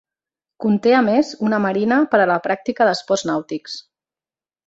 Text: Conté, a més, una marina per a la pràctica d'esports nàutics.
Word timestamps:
Conté, 0.63 0.93
a 0.99 1.01
més, 1.09 1.27
una 1.49 1.59
marina 1.65 1.99
per 2.15 2.21
a 2.23 2.27
la 2.33 2.39
pràctica 2.47 2.87
d'esports 2.89 3.27
nàutics. 3.33 3.77